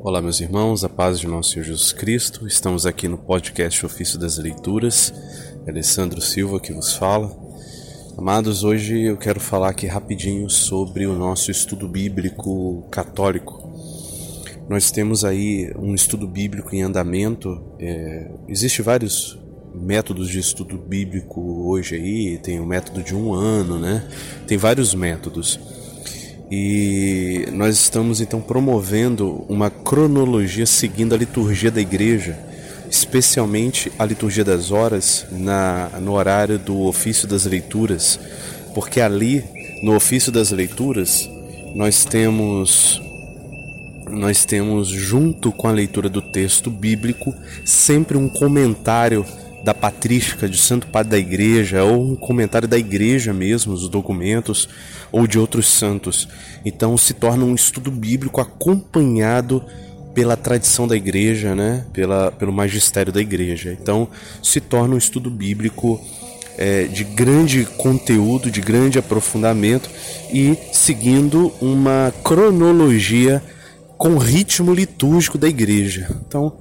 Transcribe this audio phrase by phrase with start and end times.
[0.00, 2.46] Olá, meus irmãos, a paz de nosso Senhor Jesus Cristo.
[2.46, 5.12] Estamos aqui no podcast Ofício das Leituras.
[5.66, 7.36] É Alessandro Silva que vos fala.
[8.16, 13.72] Amados, hoje eu quero falar aqui rapidinho sobre o nosso estudo bíblico católico.
[14.68, 17.60] Nós temos aí um estudo bíblico em andamento.
[17.80, 19.36] É, Existem vários
[19.74, 22.38] métodos de estudo bíblico hoje aí.
[22.38, 24.08] Tem o método de um ano, né?
[24.46, 25.58] Tem vários métodos.
[26.50, 32.38] E nós estamos então promovendo uma cronologia seguindo a liturgia da igreja,
[32.90, 38.18] especialmente a liturgia das horas, na, no horário do ofício das leituras,
[38.74, 39.44] porque ali,
[39.82, 41.28] no ofício das leituras,
[41.74, 43.02] nós temos
[44.10, 49.22] nós temos junto com a leitura do texto bíblico sempre um comentário
[49.68, 54.66] da patrística de Santo Padre da Igreja ou um comentário da Igreja mesmo, os documentos
[55.12, 56.26] ou de outros santos.
[56.64, 59.62] Então se torna um estudo bíblico acompanhado
[60.14, 61.84] pela tradição da Igreja, né?
[61.92, 63.76] pela, pelo magistério da Igreja.
[63.78, 64.08] Então
[64.42, 66.00] se torna um estudo bíblico
[66.56, 69.90] é, de grande conteúdo, de grande aprofundamento
[70.32, 73.42] e seguindo uma cronologia
[73.98, 76.08] com ritmo litúrgico da Igreja.
[76.26, 76.54] Então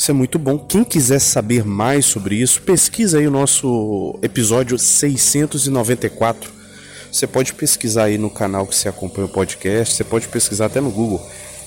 [0.00, 0.58] isso é muito bom.
[0.58, 6.50] Quem quiser saber mais sobre isso, pesquisa aí o nosso episódio 694.
[7.12, 10.80] Você pode pesquisar aí no canal que você acompanha o podcast, você pode pesquisar até
[10.80, 11.20] no Google.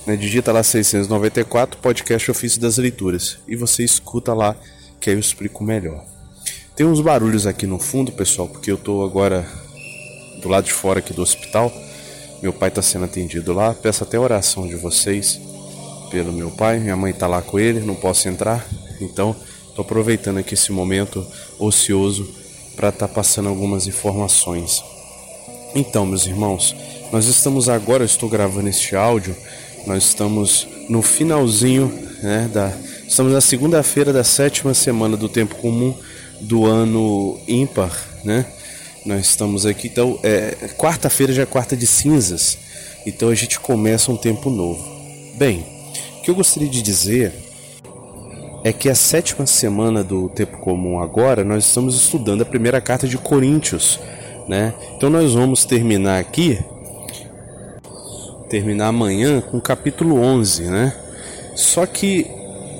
[0.07, 0.15] Né?
[0.15, 4.55] Digita lá 694 podcast Ofício das Leituras e você escuta lá
[4.99, 6.03] que aí eu explico melhor.
[6.75, 9.47] Tem uns barulhos aqui no fundo, pessoal, porque eu estou agora
[10.41, 11.71] do lado de fora aqui do hospital.
[12.41, 13.75] Meu pai está sendo atendido lá.
[13.75, 15.39] Peço até oração de vocês
[16.13, 16.79] pelo meu pai.
[16.79, 18.63] Minha mãe está lá com ele, não posso entrar.
[19.01, 19.35] Então,
[19.67, 21.25] estou aproveitando aqui esse momento
[21.57, 22.29] ocioso
[22.75, 24.83] para estar tá passando algumas informações.
[25.73, 26.75] Então, meus irmãos,
[27.11, 29.35] nós estamos agora, eu estou gravando este áudio,
[29.87, 31.91] nós estamos no finalzinho,
[32.21, 32.71] né, da,
[33.07, 35.95] estamos na segunda-feira da sétima semana do tempo comum
[36.39, 37.91] do ano ímpar,
[38.23, 38.45] né?
[39.03, 42.57] Nós estamos aqui, então, é, quarta-feira já é quarta de cinzas,
[43.05, 44.83] então a gente começa um tempo novo.
[45.35, 45.72] Bem,
[46.23, 47.33] que eu gostaria de dizer
[48.63, 53.05] é que a sétima semana do tempo comum agora nós estamos estudando a primeira carta
[53.05, 53.99] de Coríntios,
[54.47, 54.73] né?
[54.95, 56.57] Então nós vamos terminar aqui
[58.49, 60.95] terminar amanhã com o capítulo 11, né?
[61.55, 62.31] Só que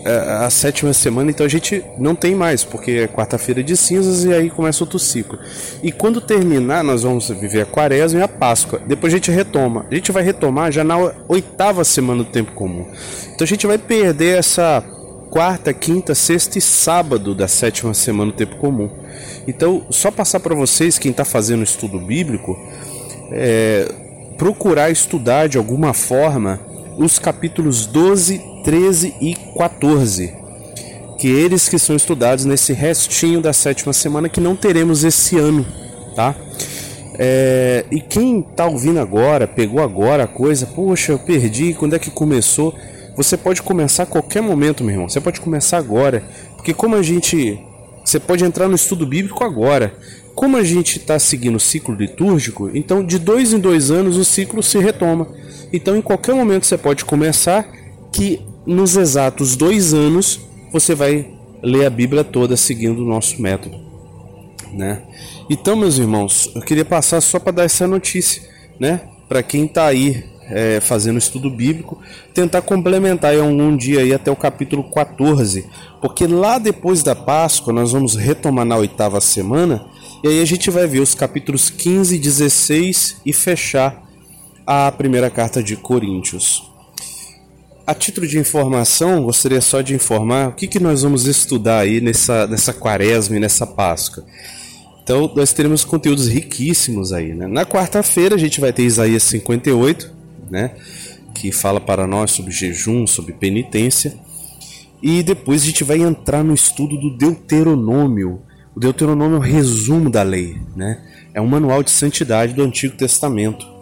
[0.06, 4.24] a, a sétima semana, então a gente não tem mais, porque é quarta-feira de cinzas
[4.24, 5.40] e aí começa outro ciclo.
[5.82, 8.82] E quando terminar, nós vamos viver a quaresma e a Páscoa.
[8.86, 9.86] Depois a gente retoma.
[9.90, 10.98] A gente vai retomar já na
[11.28, 12.86] oitava semana do tempo comum.
[13.34, 14.84] Então a gente vai perder essa
[15.30, 18.90] quarta, quinta, sexta e sábado da sétima semana do tempo comum.
[19.48, 22.56] Então, só passar para vocês, quem está fazendo estudo bíblico,
[23.32, 23.92] é,
[24.38, 26.60] procurar estudar de alguma forma
[26.98, 30.34] os capítulos 12, 13 e 14,
[31.20, 35.66] que eles que são estudados nesse restinho da sétima semana que não teremos esse ano,
[36.16, 36.36] tá?
[37.16, 42.00] É, e quem tá ouvindo agora, pegou agora a coisa, poxa, eu perdi, quando é
[42.00, 42.74] que começou?
[43.16, 45.10] Você pode começar a qualquer momento, meu irmão.
[45.10, 46.24] Você pode começar agora,
[46.56, 47.60] porque como a gente,
[48.04, 49.94] você pode entrar no estudo bíblico agora.
[50.34, 54.26] Como a gente está seguindo o ciclo litúrgico, então de dois em dois anos o
[54.26, 55.28] ciclo se retoma.
[55.72, 57.68] Então, em qualquer momento você pode começar,
[58.12, 60.40] que nos exatos dois anos
[60.72, 61.28] você vai
[61.62, 63.78] ler a Bíblia toda seguindo o nosso método,
[64.74, 65.04] né?
[65.50, 68.42] Então, meus irmãos, eu queria passar só para dar essa notícia,
[68.80, 69.02] né?
[69.28, 72.00] Para quem está aí é, fazendo estudo bíblico,
[72.34, 75.66] tentar complementar em algum dia aí até o capítulo 14,
[76.02, 79.86] porque lá depois da Páscoa nós vamos retomar na oitava semana
[80.24, 84.04] e aí a gente vai ver os capítulos 15 e 16 e fechar
[84.66, 86.73] a primeira carta de Coríntios.
[87.86, 92.00] A título de informação, gostaria só de informar o que, que nós vamos estudar aí
[92.00, 94.24] nessa, nessa quaresma e nessa Páscoa.
[95.04, 97.34] Então, nós teremos conteúdos riquíssimos aí.
[97.34, 97.46] Né?
[97.46, 100.10] Na quarta-feira, a gente vai ter Isaías 58,
[100.50, 100.72] né?
[101.36, 104.14] que fala para nós sobre jejum, sobre penitência.
[105.02, 108.42] E depois a gente vai entrar no estudo do Deuteronômio.
[108.74, 111.04] O Deuteronômio é um resumo da lei, né?
[111.34, 113.73] É um manual de santidade do Antigo Testamento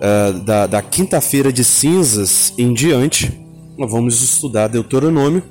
[0.00, 3.38] uh, da, da quinta-feira de cinzas em diante,
[3.76, 5.42] nós vamos estudar Deuteronômio.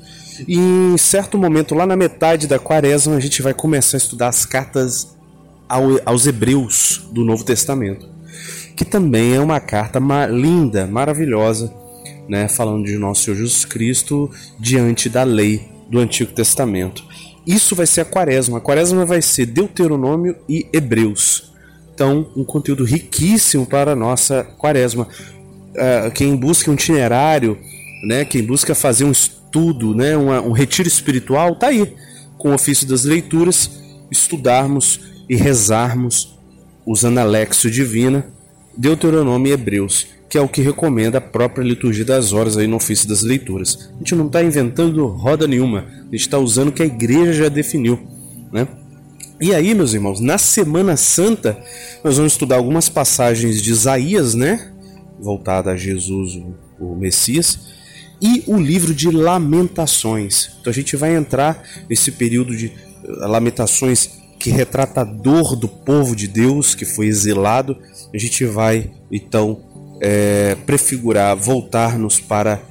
[0.48, 4.28] E em certo momento, lá na metade da quaresma, a gente vai começar a estudar
[4.30, 5.16] as cartas
[5.68, 8.08] ao, aos Hebreus do Novo Testamento,
[8.76, 10.00] que também é uma carta
[10.30, 11.74] linda, maravilhosa,
[12.28, 14.30] né, falando de nosso Senhor Jesus Cristo
[14.60, 17.04] diante da lei do Antigo Testamento.
[17.46, 18.60] Isso vai ser a quaresma.
[18.60, 21.49] A quaresma vai ser Deuteronômio e Hebreus.
[22.00, 25.08] Então, um conteúdo riquíssimo para a nossa quaresma.
[25.72, 27.58] Uh, quem busca um itinerário
[28.04, 28.26] né?
[28.26, 30.16] Quem busca fazer um estudo, né?
[30.18, 31.96] um, um retiro espiritual, tá aí,
[32.38, 33.70] com o ofício das leituras,
[34.10, 36.38] estudarmos e rezarmos
[36.86, 38.26] usando a Lexio Divina,
[38.76, 42.78] Deuteronômio e Hebreus, que é o que recomenda a própria liturgia das horas aí no
[42.78, 43.90] ofício das leituras.
[43.96, 47.34] A gente não está inventando roda nenhuma, a gente está usando o que a igreja
[47.34, 48.00] já definiu,
[48.52, 48.68] né?
[49.42, 51.58] E aí, meus irmãos, na Semana Santa,
[52.04, 54.74] nós vamos estudar algumas passagens de Isaías, né?
[55.18, 56.38] Voltada a Jesus,
[56.78, 57.58] o Messias,
[58.22, 60.50] e o livro de Lamentações.
[60.60, 62.72] Então a gente vai entrar nesse período de eh,
[63.28, 67.78] Lamentações que retrata a dor do povo de Deus que foi exilado.
[68.14, 69.62] A gente vai então
[70.02, 72.62] é, prefigurar, voltar-nos para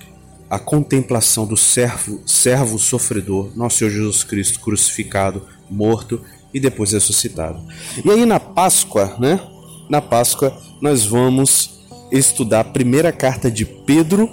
[0.51, 6.21] a contemplação do servo, servo sofredor, nosso Senhor Jesus Cristo crucificado, morto
[6.53, 7.61] e depois ressuscitado.
[8.05, 9.41] E aí na Páscoa, né?
[9.89, 11.79] Na Páscoa nós vamos
[12.11, 14.31] estudar a primeira carta de Pedro,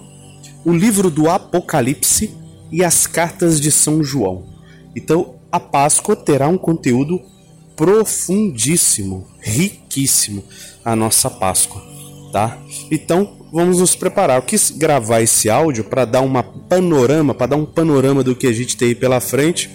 [0.63, 2.33] o livro do Apocalipse
[2.71, 4.45] e as cartas de São João.
[4.95, 7.21] Então a Páscoa terá um conteúdo
[7.75, 10.43] profundíssimo, riquíssimo
[10.83, 11.83] a nossa Páscoa,
[12.31, 12.57] tá?
[12.89, 14.37] Então vamos nos preparar.
[14.37, 18.47] Eu quis gravar esse áudio para dar uma panorama, para dar um panorama do que
[18.47, 19.69] a gente tem aí pela frente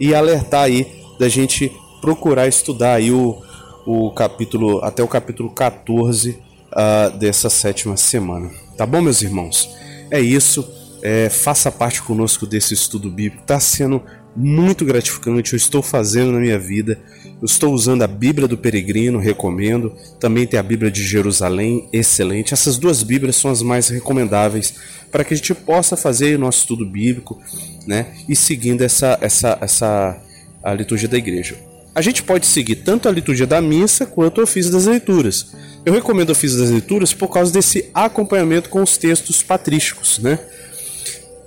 [0.00, 1.70] e alertar aí da gente
[2.00, 3.40] procurar estudar aí o,
[3.86, 6.36] o capítulo, até o capítulo 14 uh,
[6.72, 8.50] ah, dessa sétima semana.
[8.76, 9.70] Tá bom, meus irmãos?
[10.10, 10.68] É isso.
[11.00, 13.42] É, faça parte conosco desse estudo bíblico.
[13.42, 14.02] Está sendo
[14.34, 15.52] muito gratificante.
[15.52, 16.98] Eu estou fazendo na minha vida.
[17.40, 19.92] Eu estou usando a Bíblia do Peregrino, recomendo.
[20.20, 22.54] Também tem a Bíblia de Jerusalém, excelente.
[22.54, 24.74] Essas duas Bíblias são as mais recomendáveis
[25.10, 27.38] para que a gente possa fazer o nosso estudo bíblico,
[27.86, 28.06] né?
[28.28, 30.22] E seguindo essa, essa, essa
[30.62, 31.56] a liturgia da igreja.
[31.94, 35.52] A gente pode seguir tanto a liturgia da missa quanto o ofício das leituras.
[35.84, 40.38] Eu recomendo o ofício das leituras por causa desse acompanhamento com os textos patrísticos, né?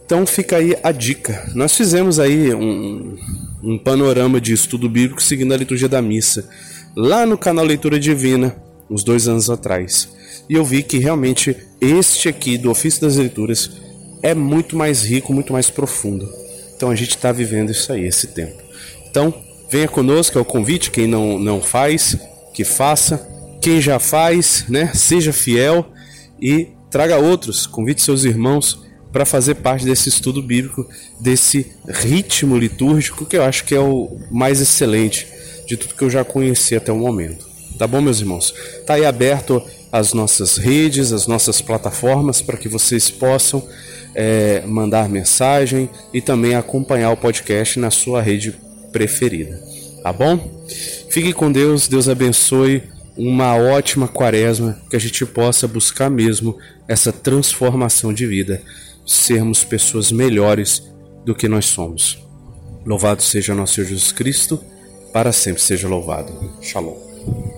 [0.05, 1.51] Então fica aí a dica.
[1.55, 3.17] Nós fizemos aí um,
[3.63, 6.47] um panorama de estudo bíblico seguindo a liturgia da missa
[6.95, 8.55] lá no canal Leitura Divina,
[8.89, 10.07] uns dois anos atrás.
[10.47, 13.71] E eu vi que realmente este aqui do ofício das leituras
[14.21, 16.31] é muito mais rico, muito mais profundo.
[16.75, 18.61] Então a gente está vivendo isso aí, esse tempo.
[19.09, 19.33] Então,
[19.71, 22.15] venha conosco, é o convite, quem não, não faz,
[22.53, 23.27] que faça.
[23.61, 25.87] Quem já faz, né, seja fiel
[26.39, 28.84] e traga outros, convide seus irmãos
[29.15, 30.85] para fazer parte desse estudo bíblico,
[31.17, 35.25] desse ritmo litúrgico que eu acho que é o mais excelente
[35.65, 37.47] de tudo que eu já conheci até o momento.
[37.79, 38.53] Tá bom, meus irmãos?
[38.85, 43.65] Tá aí aberto as nossas redes, as nossas plataformas para que vocês possam
[44.13, 48.53] é, mandar mensagem e também acompanhar o podcast na sua rede
[48.91, 49.57] preferida.
[50.03, 50.61] Tá bom?
[51.09, 52.83] Fique com Deus, Deus abençoe.
[53.15, 58.61] Uma ótima quaresma, que a gente possa buscar mesmo essa transformação de vida,
[59.05, 60.83] sermos pessoas melhores
[61.23, 62.23] do que nós somos.
[62.85, 64.63] Louvado seja nosso Senhor Jesus Cristo,
[65.11, 66.33] para sempre seja louvado.
[66.61, 67.54] Shalom.